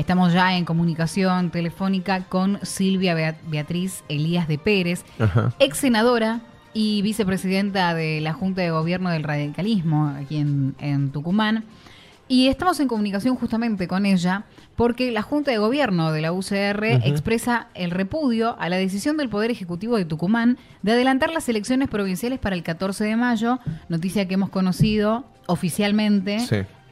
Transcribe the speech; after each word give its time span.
Estamos 0.00 0.32
ya 0.32 0.56
en 0.56 0.64
comunicación 0.64 1.50
telefónica 1.50 2.24
con 2.24 2.58
Silvia 2.62 3.36
Beatriz 3.46 4.02
Elías 4.08 4.48
de 4.48 4.56
Pérez, 4.56 5.04
ex 5.58 5.76
senadora 5.76 6.40
y 6.72 7.02
vicepresidenta 7.02 7.92
de 7.92 8.22
la 8.22 8.32
Junta 8.32 8.62
de 8.62 8.70
Gobierno 8.70 9.10
del 9.10 9.24
Radicalismo 9.24 10.06
aquí 10.18 10.38
en, 10.38 11.10
Tucumán. 11.12 11.64
Y 12.28 12.48
estamos 12.48 12.80
en 12.80 12.88
comunicación 12.88 13.36
justamente 13.36 13.86
con 13.88 14.06
ella 14.06 14.44
porque 14.74 15.12
la 15.12 15.20
Junta 15.20 15.50
de 15.50 15.58
Gobierno 15.58 16.12
de 16.12 16.22
la 16.22 16.32
UCR 16.32 16.82
expresa 17.04 17.68
el 17.74 17.90
repudio 17.90 18.58
a 18.58 18.70
la 18.70 18.76
decisión 18.76 19.18
del 19.18 19.28
Poder 19.28 19.50
Ejecutivo 19.50 19.98
de 19.98 20.06
Tucumán 20.06 20.56
de 20.80 20.92
adelantar 20.92 21.30
las 21.30 21.46
elecciones 21.50 21.90
provinciales 21.90 22.38
para 22.38 22.56
el 22.56 22.62
14 22.62 23.04
de 23.04 23.16
mayo, 23.16 23.60
noticia 23.90 24.26
que 24.26 24.32
hemos 24.32 24.48
conocido 24.48 25.26
oficialmente 25.46 26.38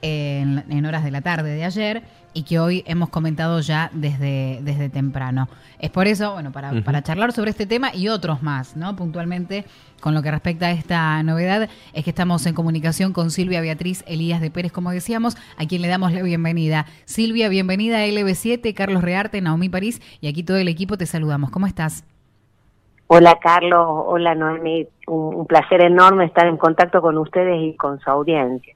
en, 0.02 0.86
horas 0.86 1.04
de 1.04 1.10
la 1.10 1.20
tarde 1.20 1.54
de 1.54 1.64
ayer 1.64 2.02
y 2.34 2.44
que 2.44 2.58
hoy 2.58 2.84
hemos 2.86 3.08
comentado 3.08 3.60
ya 3.60 3.90
desde, 3.92 4.60
desde 4.62 4.88
temprano. 4.88 5.48
Es 5.78 5.90
por 5.90 6.06
eso, 6.06 6.32
bueno, 6.34 6.52
para, 6.52 6.73
para 6.82 7.02
charlar 7.02 7.32
sobre 7.32 7.50
este 7.50 7.66
tema 7.66 7.95
y 7.95 8.09
otros 8.09 8.42
más, 8.42 8.76
¿no? 8.76 8.95
Puntualmente, 8.96 9.64
con 10.00 10.14
lo 10.14 10.23
que 10.23 10.30
respecta 10.30 10.66
a 10.66 10.70
esta 10.70 11.23
novedad, 11.23 11.68
es 11.92 12.04
que 12.04 12.10
estamos 12.10 12.46
en 12.46 12.54
comunicación 12.54 13.12
con 13.12 13.30
Silvia 13.30 13.60
Beatriz 13.60 14.04
Elías 14.06 14.40
de 14.40 14.50
Pérez, 14.50 14.73
como 14.73 14.90
decíamos, 14.90 15.37
a 15.56 15.66
quien 15.66 15.82
le 15.82 15.88
damos 15.88 16.12
la 16.12 16.23
bienvenida. 16.23 16.87
Silvia, 17.04 17.48
bienvenida 17.48 17.98
a 17.98 18.06
LB7, 18.06 18.74
Carlos 18.74 19.02
Rearte, 19.02 19.40
Naomi 19.40 19.68
París, 19.68 20.01
y 20.20 20.28
aquí 20.28 20.42
todo 20.42 20.59
el 20.59 20.68
equipo 20.68 20.96
te 20.96 21.06
saludamos. 21.06 21.51
¿Cómo 21.51 21.66
estás? 21.66 22.04
Hola 23.10 23.38
Carlos, 23.40 23.87
hola 23.88 24.34
Noemi, 24.34 24.87
un 25.06 25.46
placer 25.46 25.82
enorme 25.82 26.26
estar 26.26 26.46
en 26.46 26.59
contacto 26.59 27.01
con 27.01 27.16
ustedes 27.16 27.59
y 27.59 27.74
con 27.74 27.98
su 28.01 28.10
audiencia. 28.10 28.74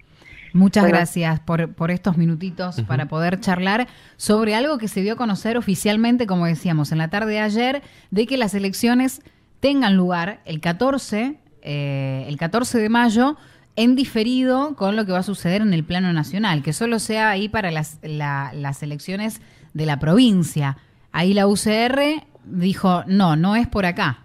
Muchas 0.55 0.87
gracias 0.87 1.41
por, 1.41 1.75
por, 1.75 1.91
estos 1.91 2.19
minutitos 2.19 2.83
para 2.83 3.07
poder 3.07 3.41
charlar 3.41 3.89
sobre 4.17 4.55
algo 4.55 4.77
que 4.77 4.89
se 4.89 5.01
dio 5.01 5.15
a 5.15 5.17
conocer 5.17 5.57
oficialmente, 5.57 6.27
como 6.27 6.47
decíamos, 6.47 6.93
en 6.93 6.99
la 6.99 7.09
tarde 7.09 7.33
de 7.33 7.41
ayer, 7.41 7.83
de 8.11 8.27
que 8.27 8.37
las 8.37 8.55
elecciones 8.55 9.23
tengan 9.61 9.97
lugar 9.97 10.41
el 10.45 10.61
14, 10.61 11.39
eh, 11.63 12.25
el 12.29 12.37
14 12.37 12.79
de 12.79 12.89
mayo, 12.91 13.37
en 13.77 13.97
diferido 13.97 14.77
con 14.77 14.97
lo 14.97 15.07
que 15.07 15.13
va 15.13 15.19
a 15.19 15.23
suceder 15.23 15.63
en 15.63 15.73
el 15.73 15.85
plano 15.85 16.13
nacional, 16.13 16.63
que 16.63 16.75
solo 16.75 16.99
sea 16.99 17.31
ahí 17.31 17.49
para 17.49 17.71
las, 17.71 17.99
las 18.03 18.83
elecciones 18.83 19.41
de 19.73 19.87
la 19.87 19.99
provincia. 19.99 20.77
Ahí 21.13 21.33
la 21.33 21.47
UCR 21.47 22.25
dijo, 22.45 23.05
no, 23.07 23.37
no 23.37 23.57
es 23.57 23.67
por 23.69 23.87
acá. 23.87 24.19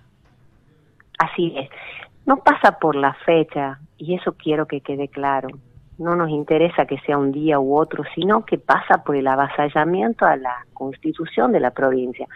Así 1.20 1.54
es. 1.56 1.70
No 2.26 2.38
pasa 2.38 2.78
por 2.80 2.98
la 2.98 3.14
fecha, 3.26 3.80
y 3.98 4.16
eso 4.16 4.34
quiero 4.34 4.68
que 4.68 4.82
quede 4.82 5.08
claro 5.08 5.48
no 5.98 6.16
nos 6.16 6.30
interesa 6.30 6.86
que 6.86 7.00
sea 7.00 7.18
un 7.18 7.32
día 7.32 7.60
u 7.60 7.78
otro, 7.78 8.04
sino 8.14 8.46
que 8.46 8.58
pasa 8.58 9.04
por 9.04 9.16
el 9.16 9.28
avasallamiento 9.28 10.26
a 10.26 10.36
la 10.36 10.66
constitución 10.74 11.52
de 11.52 11.60
la 11.60 11.72
provincia. 11.72 12.28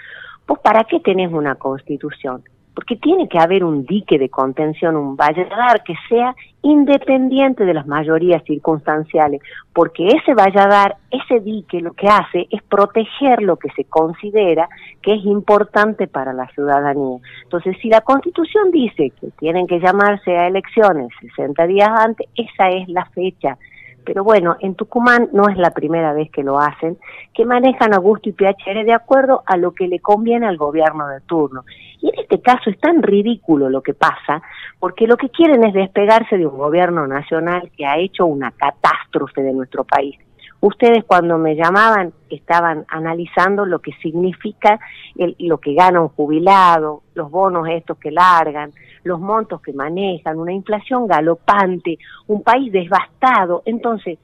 ¿Vos 0.47 0.59
para 0.59 0.83
qué 0.83 0.99
tenés 0.99 1.31
una 1.31 1.55
constitución? 1.55 2.43
Porque 2.73 2.95
tiene 2.95 3.27
que 3.27 3.37
haber 3.37 3.63
un 3.63 3.85
dique 3.85 4.17
de 4.17 4.29
contención, 4.29 4.95
un 4.95 5.15
valladar 5.15 5.83
que 5.83 5.95
sea 6.07 6.35
independiente 6.61 7.65
de 7.65 7.73
las 7.73 7.87
mayorías 7.87 8.43
circunstanciales, 8.45 9.41
porque 9.73 10.07
ese 10.07 10.33
valladar, 10.33 10.97
ese 11.09 11.39
dique 11.39 11.81
lo 11.81 11.93
que 11.93 12.07
hace 12.07 12.47
es 12.49 12.61
proteger 12.63 13.41
lo 13.41 13.57
que 13.57 13.69
se 13.71 13.83
considera 13.85 14.69
que 15.01 15.15
es 15.15 15.25
importante 15.25 16.07
para 16.07 16.33
la 16.33 16.47
ciudadanía. 16.49 17.17
Entonces, 17.43 17.75
si 17.81 17.89
la 17.89 18.01
Constitución 18.01 18.71
dice 18.71 19.11
que 19.19 19.31
tienen 19.39 19.67
que 19.67 19.79
llamarse 19.79 20.37
a 20.37 20.47
elecciones 20.47 21.09
60 21.21 21.67
días 21.67 21.89
antes, 21.89 22.27
esa 22.35 22.69
es 22.69 22.87
la 22.87 23.05
fecha 23.05 23.57
pero 24.03 24.23
bueno, 24.23 24.57
en 24.59 24.75
Tucumán 24.75 25.29
no 25.33 25.49
es 25.49 25.57
la 25.57 25.71
primera 25.71 26.13
vez 26.13 26.29
que 26.31 26.43
lo 26.43 26.59
hacen, 26.59 26.97
que 27.33 27.45
manejan 27.45 27.93
a 27.93 27.97
gusto 27.97 28.29
y 28.29 28.33
PHR 28.33 28.83
de 28.85 28.93
acuerdo 28.93 29.43
a 29.45 29.57
lo 29.57 29.73
que 29.73 29.87
le 29.87 29.99
conviene 29.99 30.47
al 30.47 30.57
gobierno 30.57 31.07
de 31.07 31.21
turno. 31.21 31.63
Y 32.01 32.09
en 32.09 32.19
este 32.19 32.41
caso 32.41 32.69
es 32.69 32.79
tan 32.79 33.01
ridículo 33.03 33.69
lo 33.69 33.81
que 33.81 33.93
pasa, 33.93 34.41
porque 34.79 35.07
lo 35.07 35.17
que 35.17 35.29
quieren 35.29 35.63
es 35.63 35.73
despegarse 35.73 36.37
de 36.37 36.47
un 36.47 36.57
gobierno 36.57 37.07
nacional 37.07 37.71
que 37.77 37.85
ha 37.85 37.97
hecho 37.97 38.25
una 38.25 38.51
catástrofe 38.51 39.41
de 39.41 39.53
nuestro 39.53 39.83
país. 39.83 40.17
Ustedes 40.61 41.03
cuando 41.05 41.39
me 41.39 41.55
llamaban 41.55 42.13
estaban 42.29 42.85
analizando 42.87 43.65
lo 43.65 43.79
que 43.79 43.93
significa 43.93 44.79
el, 45.15 45.35
lo 45.39 45.57
que 45.57 45.73
gana 45.73 46.01
un 46.01 46.09
jubilado, 46.09 47.01
los 47.15 47.31
bonos 47.31 47.67
estos 47.67 47.97
que 47.97 48.11
largan, 48.11 48.71
los 49.03 49.19
montos 49.19 49.61
que 49.61 49.73
manejan, 49.73 50.39
una 50.39 50.53
inflación 50.53 51.07
galopante, 51.07 51.97
un 52.27 52.43
país 52.43 52.71
devastado, 52.71 53.63
entonces, 53.65 54.19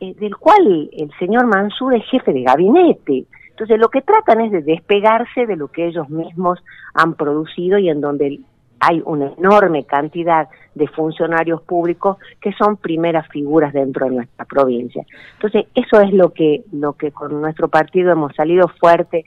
eh, 0.00 0.14
del 0.14 0.36
cual 0.36 0.90
el 0.92 1.10
señor 1.18 1.46
Mansur 1.46 1.94
es 1.94 2.04
jefe 2.10 2.32
de 2.32 2.42
gabinete. 2.42 3.24
Entonces, 3.50 3.78
lo 3.78 3.88
que 3.88 4.02
tratan 4.02 4.40
es 4.42 4.52
de 4.52 4.62
despegarse 4.62 5.46
de 5.46 5.56
lo 5.56 5.68
que 5.68 5.86
ellos 5.86 6.08
mismos 6.08 6.60
han 6.94 7.14
producido 7.14 7.78
y 7.78 7.88
en 7.88 8.00
donde 8.00 8.40
hay 8.80 9.02
una 9.04 9.32
enorme 9.36 9.84
cantidad 9.84 10.48
de 10.74 10.86
funcionarios 10.86 11.62
públicos 11.62 12.18
que 12.40 12.52
son 12.52 12.76
primeras 12.76 13.26
figuras 13.28 13.72
dentro 13.72 14.06
de 14.06 14.14
nuestra 14.14 14.44
provincia. 14.44 15.04
Entonces, 15.34 15.66
eso 15.74 16.00
es 16.00 16.12
lo 16.12 16.32
que, 16.32 16.62
lo 16.72 16.92
que 16.92 17.10
con 17.10 17.40
nuestro 17.40 17.68
partido 17.68 18.12
hemos 18.12 18.34
salido 18.34 18.68
fuerte 18.80 19.24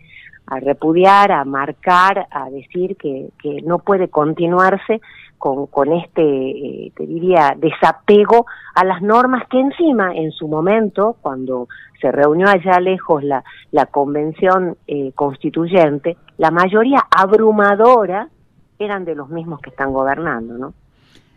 a 0.47 0.59
repudiar, 0.59 1.31
a 1.31 1.46
marcar, 1.46 2.28
a 2.29 2.50
decir 2.50 2.97
que, 2.97 3.29
que 3.41 3.62
no 3.62 3.79
puede 3.79 4.09
continuarse 4.09 5.02
con, 5.38 5.66
con 5.68 5.91
este, 5.94 6.22
eh, 6.22 6.91
te 6.96 7.07
diría, 7.07 7.56
desapego 7.57 8.46
a 8.75 8.85
las 8.85 9.02
normas 9.02 9.47
que 9.50 9.59
encima, 9.59 10.13
en 10.13 10.31
su 10.31 10.47
momento, 10.47 11.16
cuando 11.22 11.68
se 12.00 12.12
reunió 12.12 12.47
allá 12.47 12.79
lejos 12.79 13.24
la, 13.24 13.44
la 13.72 13.88
convención 13.88 14.78
eh, 14.88 15.12
constituyente, 15.16 16.18
la 16.38 16.52
mayoría 16.52 17.08
abrumadora 17.09 18.29
eran 18.78 19.03
de 19.03 19.16
los 19.16 19.29
mismos 19.29 19.62
que 19.62 19.72
están 19.72 19.94
gobernando, 19.94 20.58
¿no? 20.58 20.73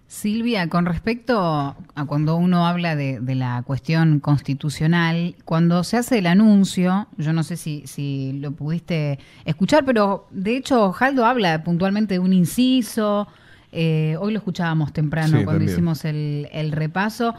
Silvia, 0.07 0.69
con 0.69 0.87
respecto 0.87 1.41
a 1.41 2.05
cuando 2.07 2.37
uno 2.37 2.67
habla 2.67 2.95
de, 2.95 3.21
la 3.35 3.63
cuestión 3.67 4.21
constitucional, 4.21 5.35
cuando 5.45 5.83
se 5.83 5.97
hace 5.97 6.19
el 6.19 6.27
anuncio, 6.27 7.09
yo 7.17 7.33
no 7.33 7.43
sé 7.43 7.57
si, 7.57 7.83
si 7.87 8.33
lo 8.35 8.53
pudiste 8.53 9.19
escuchar, 9.45 9.85
pero 9.85 10.29
de 10.31 10.57
hecho 10.57 10.93
Jaldo 10.93 11.25
habla 11.25 11.65
puntualmente 11.65 12.15
de 12.15 12.21
un 12.21 12.33
inciso, 12.33 13.27
eh, 13.73 14.17
hoy 14.21 14.33
lo 14.33 14.39
escuchábamos 14.39 14.93
temprano 14.93 15.41
cuando 15.45 15.65
hicimos 15.65 16.05
el, 16.05 16.49
el, 16.53 16.71
repaso. 16.71 17.35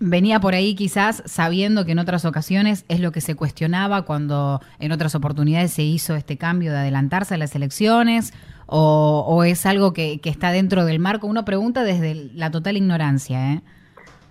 Venía 0.00 0.40
por 0.40 0.54
ahí 0.54 0.74
quizás 0.74 1.22
sabiendo 1.26 1.84
que 1.84 1.92
en 1.92 1.98
otras 1.98 2.24
ocasiones 2.24 2.86
es 2.88 3.00
lo 3.00 3.12
que 3.12 3.20
se 3.20 3.34
cuestionaba 3.34 4.02
cuando 4.02 4.62
en 4.78 4.92
otras 4.92 5.14
oportunidades 5.14 5.72
se 5.72 5.82
hizo 5.82 6.16
este 6.16 6.38
cambio 6.38 6.72
de 6.72 6.78
adelantarse 6.78 7.34
a 7.34 7.36
las 7.36 7.54
elecciones 7.54 8.32
o, 8.66 9.44
es 9.44 9.66
algo 9.66 9.92
que, 9.92 10.20
está 10.24 10.50
dentro 10.50 10.84
del 10.84 10.98
marco? 10.98 11.26
Uno 11.26 11.44
pregunta 11.44 11.84
desde 11.84 12.14
la 12.34 12.50
total 12.50 12.76
ignorancia. 12.76 13.54
¿eh? 13.54 13.60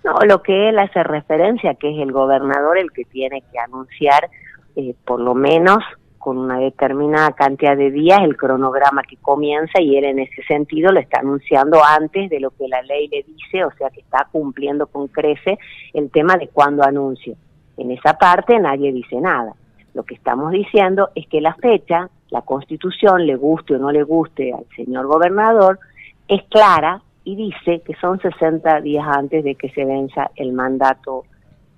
No, 0.04 0.14
lo 0.26 0.42
que 0.42 0.68
él 0.68 0.78
hace 0.78 1.02
referencia, 1.02 1.74
que 1.74 1.90
es 1.90 2.02
el 2.02 2.12
gobernador 2.12 2.78
el 2.78 2.90
que 2.92 3.04
tiene 3.04 3.42
que 3.52 3.58
anunciar, 3.58 4.28
eh, 4.76 4.94
por 5.04 5.20
lo 5.20 5.34
menos 5.34 5.78
con 6.18 6.38
una 6.38 6.58
determinada 6.58 7.32
cantidad 7.32 7.76
de 7.76 7.90
días, 7.90 8.20
el 8.22 8.38
cronograma 8.38 9.02
que 9.02 9.18
comienza 9.18 9.78
y 9.82 9.98
él 9.98 10.04
en 10.04 10.20
ese 10.20 10.42
sentido 10.44 10.90
lo 10.90 10.98
está 10.98 11.20
anunciando 11.20 11.84
antes 11.84 12.30
de 12.30 12.40
lo 12.40 12.50
que 12.50 12.66
la 12.66 12.80
ley 12.80 13.08
le 13.08 13.24
dice, 13.24 13.62
o 13.62 13.70
sea 13.72 13.90
que 13.90 14.00
está 14.00 14.26
cumpliendo 14.32 14.86
con 14.86 15.08
crece 15.08 15.58
el 15.92 16.10
tema 16.10 16.36
de 16.38 16.48
cuándo 16.48 16.82
anuncio. 16.82 17.36
En 17.76 17.90
esa 17.90 18.14
parte 18.14 18.58
nadie 18.58 18.90
dice 18.90 19.20
nada. 19.20 19.52
Lo 19.94 20.02
que 20.02 20.14
estamos 20.14 20.52
diciendo 20.52 21.08
es 21.14 21.26
que 21.28 21.40
la 21.40 21.54
fecha 21.54 22.10
la 22.34 22.42
constitución, 22.42 23.26
le 23.26 23.36
guste 23.36 23.76
o 23.76 23.78
no 23.78 23.92
le 23.92 24.02
guste 24.02 24.52
al 24.52 24.66
señor 24.74 25.06
gobernador, 25.06 25.78
es 26.26 26.42
clara 26.50 27.00
y 27.22 27.36
dice 27.36 27.80
que 27.86 27.94
son 28.00 28.20
60 28.20 28.80
días 28.80 29.06
antes 29.06 29.44
de 29.44 29.54
que 29.54 29.70
se 29.70 29.84
venza 29.84 30.30
el 30.34 30.52
mandato 30.52 31.24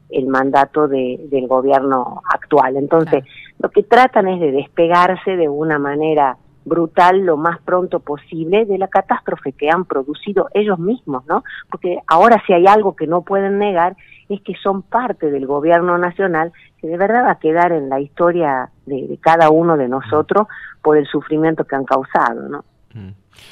el 0.08 0.28
mandato 0.28 0.86
de, 0.86 1.26
del 1.30 1.48
gobierno 1.48 2.22
actual. 2.32 2.76
Entonces, 2.76 3.24
lo 3.58 3.70
que 3.70 3.82
tratan 3.82 4.28
es 4.28 4.40
de 4.40 4.52
despegarse 4.52 5.36
de 5.36 5.48
una 5.48 5.80
manera 5.80 6.36
brutal 6.64 7.26
lo 7.26 7.36
más 7.36 7.60
pronto 7.62 7.98
posible 7.98 8.66
de 8.66 8.78
la 8.78 8.86
catástrofe 8.86 9.52
que 9.52 9.68
han 9.68 9.84
producido 9.84 10.48
ellos 10.54 10.78
mismos, 10.78 11.26
¿no? 11.26 11.42
Porque 11.70 11.98
ahora 12.06 12.40
si 12.46 12.52
hay 12.52 12.66
algo 12.68 12.94
que 12.94 13.08
no 13.08 13.22
pueden 13.22 13.58
negar 13.58 13.96
es 14.28 14.40
que 14.42 14.54
son 14.62 14.82
parte 14.82 15.30
del 15.30 15.46
gobierno 15.46 15.98
nacional 15.98 16.52
que 16.80 16.88
de 16.88 16.96
verdad 16.96 17.24
va 17.24 17.32
a 17.32 17.38
quedar 17.38 17.72
en 17.72 17.88
la 17.88 18.00
historia 18.00 18.70
de, 18.86 19.18
cada 19.20 19.50
uno 19.50 19.76
de 19.76 19.88
nosotros 19.88 20.46
por 20.82 20.96
el 20.96 21.06
sufrimiento 21.06 21.64
que 21.64 21.76
han 21.76 21.84
causado, 21.84 22.48
¿no? 22.48 22.64
Mm. 22.94 23.10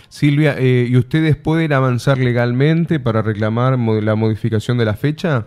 Silvia, 0.09 0.55
eh, 0.59 0.87
¿y 0.88 0.97
ustedes 0.97 1.37
pueden 1.37 1.73
avanzar 1.73 2.19
legalmente 2.19 2.99
para 3.00 3.23
reclamar 3.23 3.79
la 3.79 4.15
modificación 4.15 4.79
de 4.79 4.85
la 4.87 4.94
fecha? 4.94 5.47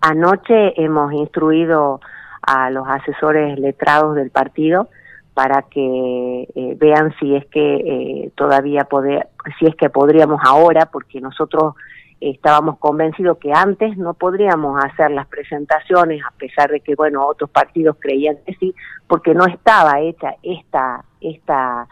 Anoche 0.00 0.80
hemos 0.82 1.12
instruido 1.12 2.00
a 2.42 2.70
los 2.70 2.86
asesores 2.88 3.58
letrados 3.58 4.14
del 4.14 4.30
partido 4.30 4.88
para 5.34 5.62
que 5.62 6.48
eh, 6.54 6.76
vean 6.78 7.14
si 7.18 7.34
es 7.34 7.46
que 7.46 7.76
eh, 7.76 8.30
todavía 8.34 8.84
poder, 8.84 9.28
si 9.58 9.66
es 9.66 9.74
que 9.76 9.90
podríamos 9.90 10.40
ahora, 10.44 10.86
porque 10.86 11.20
nosotros 11.20 11.74
estábamos 12.20 12.78
convencidos 12.78 13.38
que 13.38 13.50
antes 13.52 13.96
no 13.96 14.14
podríamos 14.14 14.82
hacer 14.84 15.10
las 15.10 15.26
presentaciones, 15.26 16.22
a 16.24 16.30
pesar 16.32 16.70
de 16.70 16.80
que, 16.80 16.94
bueno, 16.94 17.26
otros 17.26 17.48
partidos 17.48 17.96
creían 17.98 18.36
que 18.46 18.54
sí, 18.56 18.74
porque 19.06 19.34
no 19.34 19.46
estaba 19.46 20.00
hecha 20.00 20.34
esta, 20.42 21.02
esta, 21.20 21.88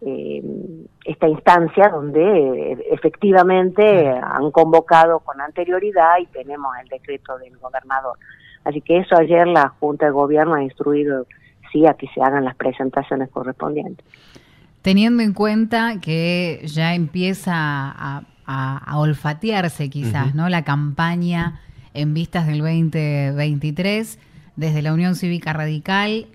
eh, 0.00 0.42
esta 1.04 1.28
instancia 1.28 1.88
donde 1.88 2.86
efectivamente 2.92 4.08
han 4.08 4.52
convocado 4.52 5.18
con 5.20 5.40
anterioridad 5.40 6.18
y 6.20 6.26
tenemos 6.26 6.72
el 6.80 6.88
decreto 6.88 7.36
del 7.38 7.56
gobernador. 7.58 8.16
Así 8.64 8.80
que 8.80 8.98
eso 8.98 9.16
ayer 9.16 9.48
la 9.48 9.68
Junta 9.80 10.06
de 10.06 10.12
Gobierno 10.12 10.54
ha 10.54 10.62
instruido 10.62 11.26
sí 11.72 11.86
a 11.86 11.94
que 11.94 12.06
se 12.14 12.22
hagan 12.22 12.44
las 12.44 12.54
presentaciones 12.54 13.30
correspondientes. 13.30 14.06
Teniendo 14.82 15.22
en 15.22 15.32
cuenta 15.32 16.00
que 16.00 16.60
ya 16.64 16.94
empieza 16.94 17.52
a, 17.54 18.22
olfatearse 18.94 19.90
quizás, 19.90 20.34
¿no? 20.34 20.48
La 20.48 20.62
campaña 20.62 21.60
en 21.94 22.14
vistas 22.14 22.46
del 22.46 22.58
2023 22.58 24.18
desde 24.56 24.82
la 24.82 24.92
Unión 24.92 25.14
Cívica 25.14 25.52
Radical, 25.52 26.26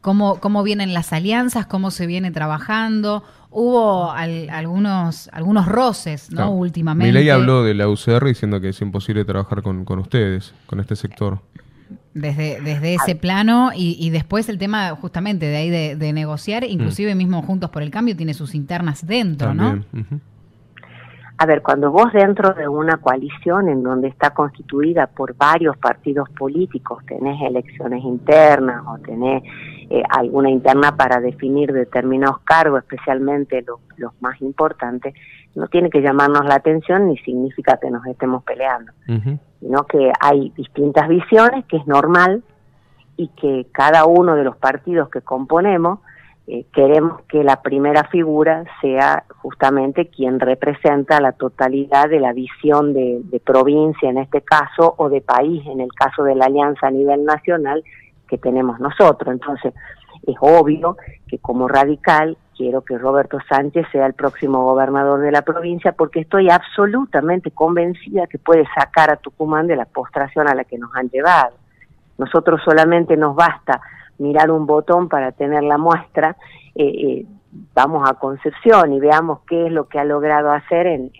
cómo, 0.00 0.40
cómo 0.40 0.62
vienen 0.62 0.94
las 0.94 1.12
alianzas, 1.12 1.66
cómo 1.66 1.90
se 1.90 2.06
viene 2.06 2.30
trabajando. 2.30 3.24
Hubo 3.50 4.12
algunos 4.12 5.28
algunos 5.32 5.66
roces, 5.66 6.30
¿no? 6.30 6.50
Últimamente. 6.50 7.12
Milei 7.12 7.30
habló 7.30 7.64
de 7.64 7.74
la 7.74 7.88
UCR 7.88 8.26
diciendo 8.26 8.60
que 8.60 8.70
es 8.70 8.80
imposible 8.82 9.24
trabajar 9.24 9.62
con, 9.62 9.84
con 9.84 9.98
ustedes, 9.98 10.54
con 10.66 10.80
este 10.80 10.96
sector. 10.96 11.40
Desde, 12.12 12.60
desde 12.60 12.94
ese 12.94 13.14
plano 13.14 13.70
y, 13.74 14.10
después 14.10 14.48
el 14.48 14.58
tema 14.58 14.90
justamente 14.96 15.46
de 15.46 15.56
ahí 15.56 15.70
de, 15.70 16.12
negociar, 16.12 16.64
inclusive 16.64 17.14
mismo 17.14 17.42
Juntos 17.42 17.70
por 17.70 17.82
el 17.82 17.90
Cambio 17.90 18.16
tiene 18.16 18.34
sus 18.34 18.54
internas 18.54 19.06
dentro, 19.06 19.54
¿no? 19.54 19.84
A 21.40 21.46
ver, 21.46 21.62
cuando 21.62 21.92
vos 21.92 22.12
dentro 22.12 22.52
de 22.52 22.66
una 22.66 22.96
coalición 22.96 23.68
en 23.68 23.84
donde 23.84 24.08
está 24.08 24.30
constituida 24.30 25.06
por 25.06 25.36
varios 25.36 25.76
partidos 25.76 26.28
políticos, 26.30 27.04
tenés 27.06 27.40
elecciones 27.42 28.02
internas 28.02 28.82
o 28.86 28.98
tenés 28.98 29.44
eh, 29.88 30.02
alguna 30.10 30.50
interna 30.50 30.96
para 30.96 31.20
definir 31.20 31.72
determinados 31.72 32.40
cargos, 32.40 32.82
especialmente 32.82 33.62
los, 33.62 33.78
los 33.96 34.12
más 34.20 34.40
importantes, 34.42 35.14
no 35.54 35.68
tiene 35.68 35.90
que 35.90 36.02
llamarnos 36.02 36.44
la 36.44 36.56
atención 36.56 37.06
ni 37.06 37.16
significa 37.18 37.78
que 37.80 37.90
nos 37.90 38.04
estemos 38.06 38.42
peleando 38.42 38.92
sino 39.60 39.84
que 39.84 40.12
hay 40.20 40.50
distintas 40.50 41.08
visiones, 41.08 41.64
que 41.66 41.78
es 41.78 41.86
normal, 41.86 42.42
y 43.16 43.28
que 43.28 43.66
cada 43.72 44.06
uno 44.06 44.36
de 44.36 44.44
los 44.44 44.56
partidos 44.56 45.08
que 45.10 45.20
componemos 45.20 45.98
eh, 46.50 46.64
queremos 46.72 47.20
que 47.28 47.44
la 47.44 47.60
primera 47.60 48.04
figura 48.04 48.64
sea 48.80 49.24
justamente 49.42 50.06
quien 50.06 50.40
representa 50.40 51.20
la 51.20 51.32
totalidad 51.32 52.08
de 52.08 52.20
la 52.20 52.32
visión 52.32 52.94
de, 52.94 53.20
de, 53.24 53.38
provincia 53.38 54.08
en 54.08 54.16
este 54.16 54.40
caso 54.40 54.94
o 54.96 55.10
de 55.10 55.20
país 55.20 55.62
en 55.66 55.80
el 55.82 55.92
caso 55.92 56.22
de 56.24 56.34
la 56.34 56.46
alianza 56.46 56.86
a 56.86 56.90
nivel 56.90 57.26
nacional 57.26 57.84
que 58.26 58.38
tenemos 58.38 58.80
nosotros. 58.80 59.30
Entonces, 59.30 59.74
es 60.26 60.36
obvio 60.40 60.96
que 61.26 61.38
como 61.38 61.68
radical 61.68 62.38
quiero 62.56 62.80
que 62.80 62.96
Roberto 62.96 63.38
Sánchez 63.46 63.86
sea 63.92 64.06
el 64.06 64.14
próximo 64.14 64.64
gobernador 64.64 65.20
de 65.20 65.32
la 65.32 65.42
provincia 65.42 65.92
porque 65.92 66.20
estoy 66.20 66.48
absolutamente 66.48 67.50
convencida 67.50 68.26
que 68.26 68.38
puede 68.38 68.64
sacar 68.74 69.10
a 69.10 69.16
Tucumán 69.16 69.66
de 69.66 69.76
la 69.76 69.84
postración 69.84 70.48
a 70.48 70.54
la 70.54 70.64
que 70.64 70.78
nos 70.78 70.94
han 70.94 71.10
llevado. 71.10 71.56
Nosotros 72.16 72.62
solamente 72.64 73.18
nos 73.18 73.36
basta 73.36 73.82
mirar 74.18 74.50
un 74.50 74.66
botón 74.66 75.08
para 75.08 75.32
tener 75.32 75.62
la 75.62 75.78
muestra, 75.78 76.36
eh, 76.74 76.84
eh, 76.84 77.26
vamos 77.74 78.08
a 78.08 78.14
Concepción 78.14 78.92
y 78.92 79.00
veamos 79.00 79.40
qué 79.48 79.66
es 79.66 79.72
lo 79.72 79.88
que 79.88 79.98
ha 79.98 80.04
logrado 80.04 80.50
hacer 80.50 80.86
en, 80.86 81.12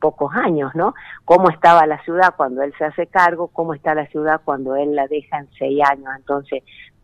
pocos 0.00 0.34
años, 0.34 0.74
¿no? 0.74 0.94
Cómo 1.26 1.50
estaba 1.50 1.84
la 1.86 2.02
ciudad 2.04 2.32
cuando 2.34 2.62
él 2.62 2.72
se 2.78 2.86
hace 2.86 3.06
cargo, 3.06 3.48
cómo 3.48 3.74
está 3.74 3.94
la 3.94 4.06
ciudad 4.06 4.40
cuando 4.42 4.74
él 4.74 4.96
la 4.96 5.06
deja 5.06 5.40
en 5.40 5.48
seis 5.58 5.78
años. 5.86 6.08
Entonces, 6.16 6.62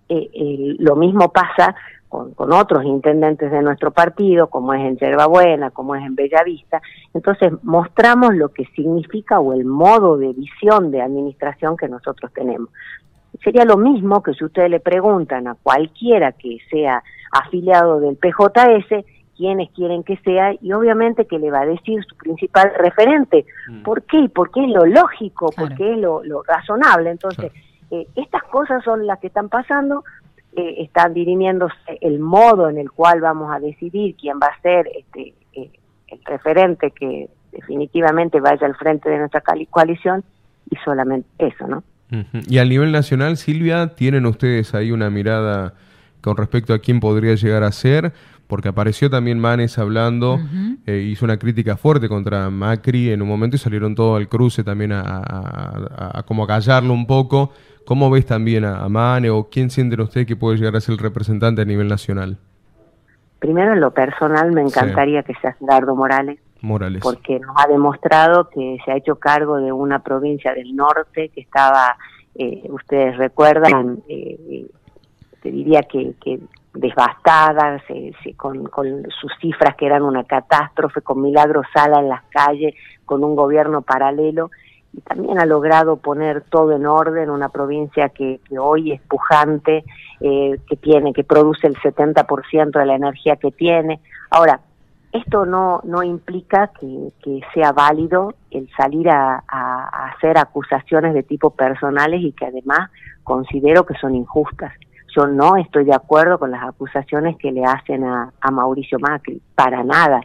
eh, 0.08 0.76
lo 0.78 0.96
mismo 0.96 1.30
pasa 1.30 1.74
con, 2.08 2.52
otros 2.52 2.84
intendentes 2.84 3.50
de 3.50 3.62
nuestro 3.62 3.90
partido, 3.90 4.48
como 4.48 4.72
es 4.74 4.80
en 4.80 4.96
Yerbabuena, 4.96 5.70
como 5.70 5.94
es 5.94 6.04
en 6.04 6.14
Bellavista. 6.14 6.80
Entonces 7.14 7.52
mostramos 7.62 8.34
lo 8.34 8.50
que 8.50 8.64
significa 8.76 9.40
o 9.40 9.52
el 9.52 9.64
modo 9.64 10.16
de 10.16 10.32
visión 10.32 10.90
de 10.90 11.02
administración 11.02 11.76
que 11.76 11.88
nosotros 11.88 12.32
tenemos. 12.32 12.70
Sería 13.42 13.64
lo 13.64 13.76
mismo 13.76 14.22
que 14.22 14.34
si 14.34 14.44
ustedes 14.44 14.70
le 14.70 14.80
preguntan 14.80 15.48
a 15.48 15.54
cualquiera 15.54 16.32
que 16.32 16.58
sea 16.70 17.02
afiliado 17.32 18.00
del 18.00 18.16
PJS, 18.16 19.04
quiénes 19.36 19.70
quieren 19.72 20.02
que 20.02 20.16
sea 20.18 20.54
y 20.60 20.72
obviamente 20.72 21.26
que 21.26 21.38
le 21.38 21.50
va 21.50 21.60
a 21.60 21.66
decir 21.66 22.02
su 22.04 22.16
principal 22.16 22.72
referente. 22.78 23.44
Mm. 23.68 23.82
¿Por 23.82 24.02
qué? 24.04 24.30
Porque 24.34 24.64
es 24.64 24.70
lo 24.70 24.86
lógico, 24.86 25.50
porque 25.56 25.92
es 25.92 25.98
lo, 25.98 26.22
razonable. 26.42 27.10
Entonces, 27.10 27.52
eh, 27.90 28.06
estas 28.16 28.42
cosas 28.44 28.82
son 28.82 29.06
las 29.06 29.18
que 29.18 29.26
están 29.26 29.48
pasando 29.48 30.04
están 30.56 31.12
dirimiéndose 31.12 31.98
el 32.00 32.18
modo 32.18 32.68
en 32.68 32.78
el 32.78 32.90
cual 32.90 33.20
vamos 33.20 33.54
a 33.54 33.60
decidir 33.60 34.16
quién 34.16 34.38
va 34.42 34.46
a 34.46 34.60
ser 34.62 34.88
este, 34.96 35.34
eh, 35.52 35.70
el 36.08 36.24
referente 36.24 36.90
que 36.92 37.28
definitivamente 37.52 38.40
vaya 38.40 38.66
al 38.66 38.74
frente 38.76 39.10
de 39.10 39.18
nuestra 39.18 39.42
coalición 39.70 40.24
y 40.70 40.76
solamente 40.76 41.28
eso, 41.38 41.66
¿no? 41.66 41.82
Y 42.48 42.58
a 42.58 42.64
nivel 42.64 42.92
nacional, 42.92 43.36
Silvia, 43.36 43.94
¿tienen 43.94 44.26
ustedes 44.26 44.74
ahí 44.74 44.92
una 44.92 45.10
mirada 45.10 45.74
con 46.20 46.36
respecto 46.36 46.72
a 46.74 46.78
quién 46.78 47.00
podría 47.00 47.34
llegar 47.34 47.62
a 47.62 47.72
ser? 47.72 48.12
Porque 48.46 48.68
apareció 48.68 49.10
también 49.10 49.40
Manes 49.40 49.76
hablando, 49.76 50.38
eh, 50.86 50.98
hizo 50.98 51.24
una 51.24 51.36
crítica 51.36 51.76
fuerte 51.76 52.08
contra 52.08 52.48
Macri 52.48 53.10
en 53.10 53.22
un 53.22 53.28
momento 53.28 53.56
y 53.56 53.58
salieron 53.58 53.94
todos 53.96 54.18
al 54.18 54.28
cruce 54.28 54.62
también 54.62 54.92
a, 54.92 55.00
a, 55.02 56.18
a 56.18 56.22
como 56.22 56.46
callarlo 56.46 56.92
un 56.92 57.06
poco. 57.06 57.52
¿Cómo 57.86 58.10
ves 58.10 58.26
también 58.26 58.64
a, 58.64 58.88
Mane 58.88 59.30
o 59.30 59.48
quién 59.48 59.70
sienten 59.70 60.00
ustedes 60.00 60.26
que 60.26 60.34
puede 60.34 60.58
llegar 60.58 60.74
a 60.74 60.80
ser 60.80 60.94
el 60.94 60.98
representante 60.98 61.62
a 61.62 61.64
nivel 61.64 61.86
nacional? 61.86 62.36
Primero, 63.38 63.74
en 63.74 63.80
lo 63.80 63.92
personal, 63.92 64.50
me 64.50 64.60
encantaría 64.62 65.22
que 65.22 65.34
sea 65.34 65.52
Gerardo 65.52 65.94
Morales. 65.94 66.40
Porque 67.02 67.38
nos 67.38 67.54
ha 67.56 67.68
demostrado 67.68 68.48
que 68.48 68.78
se 68.84 68.92
ha 68.92 68.96
hecho 68.96 69.16
cargo 69.16 69.56
de 69.56 69.72
una 69.72 70.00
provincia 70.00 70.54
del 70.54 70.74
norte 70.74 71.28
que 71.28 71.40
estaba, 71.40 71.96
eh, 72.34 72.62
ustedes 72.70 73.16
recuerdan, 73.16 74.02
eh, 74.08 74.66
te 75.42 75.50
diría 75.50 75.82
que, 75.82 76.14
que 76.22 76.40
devastada, 76.74 77.82
con, 78.36 78.64
con, 78.66 79.06
sus 79.20 79.32
cifras 79.40 79.76
que 79.76 79.86
eran 79.86 80.02
una 80.02 80.24
catástrofe, 80.24 81.00
con 81.02 81.22
Milagro 81.22 81.62
Sala 81.72 82.00
en 82.00 82.08
las 82.08 82.24
calles, 82.24 82.74
con 83.04 83.22
un 83.24 83.36
gobierno 83.36 83.82
paralelo 83.82 84.50
y 84.96 85.00
también 85.02 85.38
ha 85.38 85.44
logrado 85.44 85.96
poner 85.96 86.42
todo 86.42 86.72
en 86.72 86.86
orden, 86.86 87.28
una 87.28 87.50
provincia 87.50 88.08
que, 88.08 88.40
hoy 88.58 88.92
es 88.92 89.00
pujante, 89.02 89.84
eh, 90.20 90.56
que 90.66 90.76
tiene, 90.76 91.12
que 91.12 91.22
produce 91.22 91.66
el 91.66 91.76
70% 91.76 92.78
de 92.78 92.86
la 92.86 92.94
energía 92.94 93.36
que 93.36 93.52
tiene. 93.52 94.00
Ahora, 94.30 94.60
esto 95.16 95.46
no, 95.46 95.80
no 95.84 96.02
implica 96.02 96.70
que, 96.78 97.40
sea 97.54 97.72
válido 97.72 98.34
el 98.50 98.68
salir 98.76 99.08
a, 99.08 99.42
hacer 100.12 100.38
acusaciones 100.38 101.14
de 101.14 101.22
tipo 101.22 101.50
personales 101.50 102.20
y 102.22 102.32
que 102.32 102.46
además 102.46 102.90
considero 103.24 103.84
que 103.84 103.94
son 103.94 104.14
injustas. 104.14 104.72
Yo 105.16 105.26
no 105.26 105.56
estoy 105.56 105.84
de 105.84 105.94
acuerdo 105.94 106.38
con 106.38 106.50
las 106.50 106.62
acusaciones 106.62 107.36
que 107.38 107.52
le 107.52 107.64
hacen 107.64 108.04
a, 108.04 108.32
a 108.40 108.50
Mauricio 108.50 108.98
Macri, 108.98 109.40
para 109.54 109.82
nada. 109.82 110.20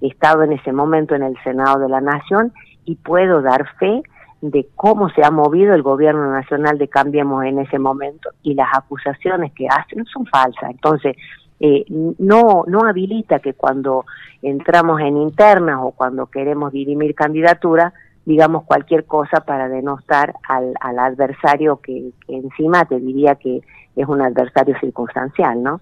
He 0.00 0.08
estado 0.08 0.42
en 0.42 0.52
ese 0.52 0.72
momento 0.72 1.14
en 1.14 1.22
el 1.22 1.36
Senado 1.42 1.78
de 1.80 1.88
la 1.88 2.00
Nación 2.00 2.52
y 2.84 2.96
puedo 2.96 3.42
dar 3.42 3.66
fe 3.78 4.02
de 4.50 4.68
cómo 4.74 5.08
se 5.08 5.24
ha 5.24 5.30
movido 5.30 5.74
el 5.74 5.82
gobierno 5.82 6.30
nacional 6.30 6.76
de 6.76 6.88
Cambiemos 6.88 7.44
en 7.44 7.60
ese 7.60 7.78
momento 7.78 8.28
y 8.42 8.52
las 8.52 8.68
acusaciones 8.76 9.52
que 9.54 9.66
hacen 9.66 10.04
son 10.04 10.26
falsas. 10.26 10.70
Entonces, 10.70 11.16
eh, 11.60 11.84
no, 12.18 12.64
no 12.66 12.84
habilita 12.84 13.38
que 13.38 13.54
cuando 13.54 14.04
entramos 14.42 15.00
en 15.00 15.16
internas 15.16 15.78
o 15.80 15.92
cuando 15.92 16.26
queremos 16.26 16.72
dirimir 16.72 17.14
candidatura, 17.14 17.92
digamos 18.26 18.64
cualquier 18.64 19.04
cosa 19.04 19.40
para 19.40 19.68
denostar 19.68 20.34
al, 20.48 20.74
al 20.80 20.98
adversario 20.98 21.80
que, 21.80 22.10
encima 22.28 22.84
te 22.84 22.98
diría 22.98 23.36
que 23.36 23.62
es 23.96 24.08
un 24.08 24.20
adversario 24.22 24.74
circunstancial, 24.80 25.62
¿no? 25.62 25.80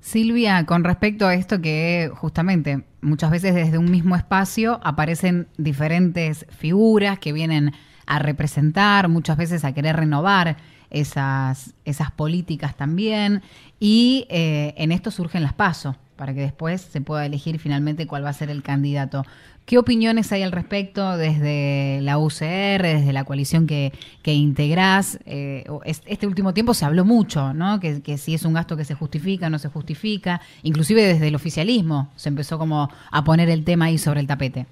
Silvia, 0.00 0.64
con 0.64 0.82
respecto 0.84 1.26
a 1.26 1.34
esto 1.34 1.60
que 1.60 2.10
justamente 2.14 2.84
muchas 3.02 3.30
veces 3.30 3.54
desde 3.54 3.78
un 3.78 3.90
mismo 3.90 4.16
espacio 4.16 4.80
aparecen 4.82 5.48
diferentes 5.58 6.46
figuras 6.48 7.18
que 7.18 7.32
vienen 7.32 7.72
a 8.06 8.18
representar, 8.18 9.08
muchas 9.08 9.36
veces 9.36 9.64
a 9.64 9.72
querer 9.72 9.96
renovar 9.96 10.56
esas, 10.90 11.74
esas 11.84 12.10
políticas 12.10 12.76
también, 12.76 13.42
y 13.78 14.26
eh, 14.28 14.74
en 14.76 14.92
esto 14.92 15.10
surgen 15.10 15.42
las 15.42 15.52
pasos 15.52 15.96
para 16.16 16.34
que 16.34 16.40
después 16.40 16.82
se 16.82 17.00
pueda 17.00 17.24
elegir 17.24 17.58
finalmente 17.58 18.06
cuál 18.06 18.24
va 18.24 18.28
a 18.28 18.34
ser 18.34 18.50
el 18.50 18.62
candidato. 18.62 19.24
¿Qué 19.64 19.78
opiniones 19.78 20.30
hay 20.32 20.42
al 20.42 20.52
respecto 20.52 21.16
desde 21.16 22.00
la 22.02 22.18
UCR, 22.18 22.82
desde 22.82 23.12
la 23.12 23.24
coalición 23.24 23.66
que, 23.66 23.92
que 24.22 24.34
integrás? 24.34 25.18
Eh, 25.24 25.64
este 25.84 26.26
último 26.26 26.52
tiempo 26.52 26.74
se 26.74 26.84
habló 26.84 27.04
mucho, 27.04 27.54
¿no? 27.54 27.80
Que, 27.80 28.02
que, 28.02 28.18
si 28.18 28.34
es 28.34 28.44
un 28.44 28.52
gasto 28.52 28.76
que 28.76 28.84
se 28.84 28.94
justifica, 28.94 29.48
no 29.48 29.58
se 29.58 29.68
justifica. 29.68 30.40
Inclusive 30.62 31.02
desde 31.02 31.28
el 31.28 31.36
oficialismo 31.36 32.10
se 32.16 32.28
empezó 32.28 32.58
como 32.58 32.90
a 33.10 33.24
poner 33.24 33.48
el 33.48 33.64
tema 33.64 33.86
ahí 33.86 33.96
sobre 33.96 34.20
el 34.20 34.26
tapete. 34.26 34.66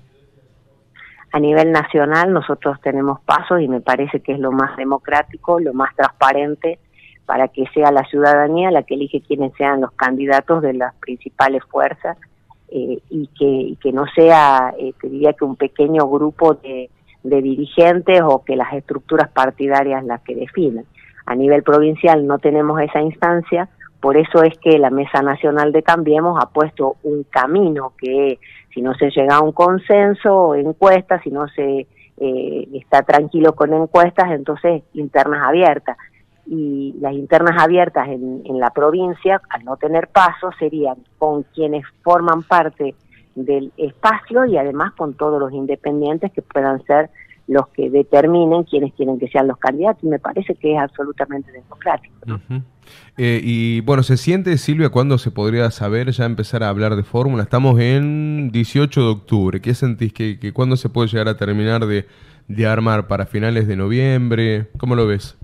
A 1.33 1.41
nivel 1.41 1.73
nacional 1.73 2.33
nosotros 2.33 2.81
tenemos 2.81 3.21
pasos 3.21 3.61
y 3.61 3.69
me 3.69 3.81
parece 3.81 4.21
que 4.21 4.33
es 4.33 4.39
lo 4.39 4.51
más 4.51 4.77
democrático, 4.77 5.61
lo 5.61 5.75
más 5.75 5.95
transparente 5.95 6.79
para 7.27 7.49
que 7.49 7.67
sea 7.75 7.93
la 7.93 8.05
ciudadanía 8.05 8.71
la 8.71 8.85
que 8.85 8.95
elige 8.95 9.21
quiénes 9.21 9.53
sean 9.59 9.83
los 9.83 9.93
candidatos 9.93 10.63
de 10.63 10.73
las 10.73 10.95
principales 10.95 11.63
fuerzas 11.65 12.17
eh, 12.71 13.01
y, 13.11 13.77
que, 13.81 13.93
no 13.93 14.07
sea, 14.15 14.73
eh, 14.79 14.95
te 15.01 15.09
diría 15.09 15.35
que 15.35 15.45
un 15.45 15.57
pequeño 15.57 16.09
grupo 16.09 16.55
de, 16.55 16.89
de 17.23 17.43
dirigentes 17.43 18.23
o 18.23 18.45
que 18.45 18.57
las 18.57 18.73
estructuras 18.73 19.29
partidarias 19.29 20.05
las 20.05 20.23
que 20.23 20.35
definen. 20.35 20.87
A 21.27 21.35
nivel 21.35 21.63
provincial 21.63 22.27
no 22.27 22.39
tenemos 22.39 22.81
esa 22.81 23.03
instancia, 23.03 23.69
por 24.01 24.17
eso 24.17 24.43
es 24.43 24.57
que 24.59 24.79
la 24.79 24.91
Mesa 24.91 25.23
Nacional 25.23 25.73
de 25.73 25.83
Cambiemos 25.83 26.39
ha 26.41 26.51
puesto 26.51 26.97
un 27.03 27.25
camino 27.25 27.93
que 27.99 28.39
si 28.73 28.81
no 28.81 28.95
se 28.95 29.11
llega 29.11 29.37
a 29.37 29.43
un 29.43 29.53
consenso 29.53 30.55
encuestas, 30.55 31.23
si 31.23 31.31
no 31.31 31.49
se 31.49 31.87
eh, 32.19 32.69
está 32.75 33.03
tranquilo 33.03 33.55
con 33.55 33.73
encuestas, 33.75 34.31
entonces 34.31 34.83
internas 34.95 35.43
abiertas. 35.47 35.97
Y 36.47 36.95
las 37.01 37.13
internas 37.13 37.61
abiertas 37.63 38.09
en, 38.09 38.43
en 38.45 38.59
la 38.59 38.71
provincia, 38.71 39.41
al 39.51 39.65
no 39.65 39.77
tener 39.77 40.09
paso, 40.09 40.51
serían 40.59 40.97
con 41.19 41.43
quienes 41.43 41.85
forman 42.03 42.43
parte 42.43 42.95
del 43.35 43.73
espacio 43.77 44.47
y 44.47 44.57
además 44.57 44.93
con 44.95 45.15
todos 45.15 45.39
los 45.39 45.53
independientes 45.53 46.33
que 46.33 46.43
puedan 46.43 46.83
ser 46.85 47.11
los 47.49 47.69
que 47.69 47.91
determinen 47.91 48.65
quiénes 48.65 48.93
quieren 48.95 49.19
que 49.19 49.29
sean 49.29 49.49
los 49.49 49.59
candidatos 49.59 50.05
y 50.05 50.07
me 50.07 50.19
parece 50.19 50.55
que 50.55 50.75
es 50.75 50.81
absolutamente 50.81 51.51
democrático. 51.51 52.15
Eh, 53.17 53.41
y 53.43 53.81
bueno, 53.81 54.03
¿se 54.03 54.17
siente, 54.17 54.57
Silvia, 54.59 54.91
cuándo 54.91 55.19
se 55.19 55.31
podría 55.31 55.71
saber 55.71 56.11
ya 56.11 56.25
empezar 56.25 56.63
a 56.63 56.69
hablar 56.69 56.95
de 56.95 57.03
fórmula? 57.03 57.43
Estamos 57.43 57.81
en 57.81 58.51
18 58.53 59.01
de 59.01 59.09
octubre. 59.09 59.61
¿Qué 59.61 59.75
sentís 59.75 60.13
que, 60.13 60.39
que 60.39 60.53
cuándo 60.53 60.77
se 60.77 60.89
puede 60.89 61.09
llegar 61.09 61.29
a 61.29 61.37
terminar 61.37 61.87
de, 61.87 62.07
de 62.47 62.67
armar? 62.67 63.09
¿Para 63.09 63.27
finales 63.27 63.67
de 63.67 63.77
noviembre? 63.77 64.69
¿Cómo 64.79 64.95
lo 64.95 65.07
ves? 65.07 65.39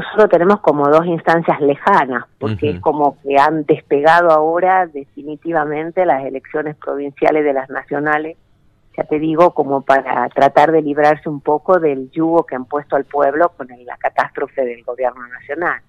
nosotros 0.00 0.30
tenemos 0.30 0.60
como 0.60 0.88
dos 0.88 1.04
instancias 1.06 1.60
lejanas, 1.60 2.24
porque 2.38 2.70
es 2.70 2.80
como 2.80 3.20
que 3.22 3.36
han 3.38 3.64
despegado 3.64 4.30
ahora 4.30 4.86
definitivamente 4.86 6.06
las 6.06 6.24
elecciones 6.24 6.76
provinciales 6.76 7.44
de 7.44 7.52
las 7.52 7.68
nacionales, 7.68 8.36
ya 9.00 9.06
te 9.06 9.18
digo, 9.18 9.52
como 9.54 9.80
para 9.82 10.28
tratar 10.28 10.72
de 10.72 10.82
librarse 10.82 11.28
un 11.28 11.40
poco 11.40 11.78
del 11.78 12.10
yugo 12.10 12.44
que 12.44 12.54
han 12.54 12.66
puesto 12.66 12.96
al 12.96 13.04
pueblo 13.04 13.52
con 13.56 13.68
la 13.68 13.96
catástrofe 13.96 14.64
del 14.64 14.84
gobierno 14.84 15.26
nacional. 15.28 15.80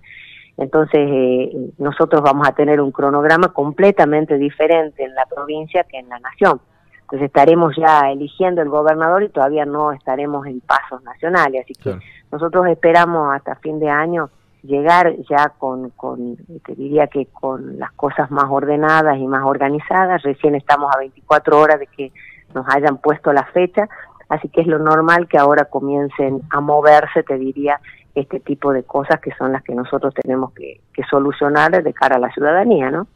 Entonces, 0.58 1.00
eh, 1.01 1.51
nosotros 1.77 2.22
vamos 2.22 2.48
a 2.48 2.53
tener 2.53 2.80
un 2.80 2.91
cronograma 2.91 3.50
completamente 3.50 4.38
diferente 4.38 5.03
en 5.03 5.13
la 5.15 5.25
provincia 5.25 5.84
que 5.84 5.98
en 5.98 6.08
la 6.10 6.20
nación. 6.20 6.62
Entonces 7.01 7.27
estaremos 7.27 7.75
ya 7.75 8.10
eligiendo 8.10 8.62
el 8.62 8.70
gobernador 8.70 9.24
y 9.24 9.30
todavía 9.30 9.65
no 9.65 9.91
estaremos 9.91 10.48
en 10.48 10.62
pasos 10.62 11.03
nacionales. 11.03 11.65
Así 11.65 11.74
que 11.74 11.98
nosotros 12.32 12.68
esperamos 12.68 13.36
hasta 13.36 13.56
fin 13.56 13.80
de 13.80 13.89
año 13.89 14.30
llegar 14.63 15.15
ya 15.30 15.50
con, 15.58 15.89
con, 15.89 16.38
te 16.65 16.75
diría 16.75 17.08
que 17.08 17.25
con 17.25 17.80
las 17.80 17.91
cosas 17.94 18.32
más 18.32 18.46
ordenadas 18.50 19.18
y 19.18 19.27
más 19.27 19.44
organizadas. 19.44 20.22
Recién 20.24 20.56
estamos 20.56 20.89
a 20.96 21.00
24 21.00 21.60
horas 21.60 21.80
de 21.80 21.88
que 21.88 22.13
nos 22.53 22.65
hayan 22.70 22.98
puesto 22.98 23.34
la 23.34 23.46
fecha, 23.46 23.88
así 24.29 24.50
que 24.50 24.62
es 24.62 24.67
lo 24.67 24.79
normal 24.79 25.27
que 25.27 25.38
ahora 25.38 25.65
comiencen 25.65 26.41
a 26.50 26.62
moverse, 26.62 27.24
te 27.24 27.38
diría, 27.38 27.79
este 28.15 28.39
tipo 28.39 28.74
de 28.74 28.84
cosas 28.84 29.20
que 29.22 29.31
son 29.36 29.53
las 29.53 29.63
que 29.63 29.74
nosotros 29.74 30.13
tenemos 30.13 30.53
que, 30.53 30.81
que 30.93 31.03
solucionar 31.10 31.84
de 31.84 31.93
cara 31.93 32.17
a 32.17 32.20
la 32.20 32.31
ciudadanía, 32.31 32.91
¿no? 32.91 33.08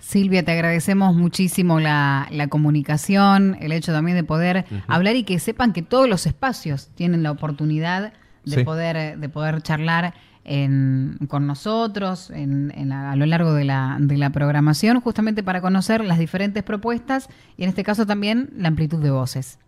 Silvia, 0.00 0.42
te 0.42 0.52
agradecemos 0.52 1.14
muchísimo 1.14 1.78
la, 1.78 2.26
comunicación, 2.48 3.56
el 3.60 3.70
hecho 3.70 3.92
también 3.92 4.16
de 4.16 4.24
poder 4.24 4.64
hablar 4.88 5.14
y 5.14 5.24
que 5.24 5.38
sepan 5.38 5.72
que 5.72 5.82
todos 5.82 6.08
los 6.08 6.26
espacios 6.26 6.88
tienen 6.94 7.22
la 7.22 7.30
oportunidad 7.30 8.12
de 8.44 8.64
poder 8.64 9.18
de 9.18 9.28
poder 9.28 9.60
charlar 9.60 10.14
con 10.44 11.46
nosotros 11.46 12.30
a 12.32 13.16
lo 13.16 13.26
largo 13.26 13.52
de 13.52 13.64
la, 13.64 13.96
de 14.00 14.16
la 14.16 14.30
programación, 14.30 15.00
justamente 15.00 15.42
para 15.42 15.60
conocer 15.60 16.04
las 16.04 16.18
diferentes 16.18 16.62
propuestas 16.62 17.28
y 17.56 17.64
en 17.64 17.68
este 17.68 17.84
caso 17.84 18.06
también 18.06 18.50
la 18.56 18.68
amplitud 18.68 19.02
de 19.02 19.10
voces. 19.10 19.58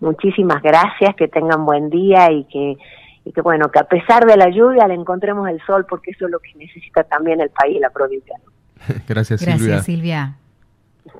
Muchísimas 0.00 0.62
gracias, 0.62 1.14
que 1.16 1.28
tengan 1.28 1.64
buen 1.64 1.90
día 1.90 2.30
y 2.30 2.44
que, 2.44 2.76
y 3.24 3.32
que 3.32 3.40
bueno, 3.40 3.70
que 3.70 3.78
a 3.78 3.84
pesar 3.84 4.24
de 4.24 4.36
la 4.36 4.50
lluvia 4.50 4.86
le 4.86 4.94
encontremos 4.94 5.48
el 5.48 5.60
sol 5.66 5.86
porque 5.88 6.10
eso 6.10 6.26
es 6.26 6.30
lo 6.30 6.38
que 6.38 6.54
necesita 6.54 7.04
también 7.04 7.40
el 7.40 7.50
país 7.50 7.76
y 7.76 7.80
la 7.80 7.90
provincia. 7.90 8.36
Gracias, 9.08 9.40
Silvia. 9.40 9.56
Gracias, 9.56 9.84
Silvia. 9.84 10.36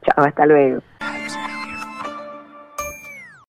Chao, 0.04 0.24
hasta 0.24 0.46
luego. 0.46 0.82